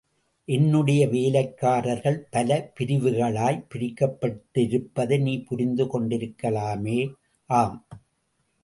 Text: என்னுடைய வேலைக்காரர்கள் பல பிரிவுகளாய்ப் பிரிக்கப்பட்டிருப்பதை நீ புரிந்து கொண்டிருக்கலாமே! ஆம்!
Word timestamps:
என்னுடைய 0.47 1.07
வேலைக்காரர்கள் 1.07 2.27
பல 2.31 2.71
பிரிவுகளாய்ப் 2.79 3.67
பிரிக்கப்பட்டிருப்பதை 3.73 5.21
நீ 5.21 5.43
புரிந்து 5.43 5.85
கொண்டிருக்கலாமே! 5.85 6.99
ஆம்! 7.49 7.79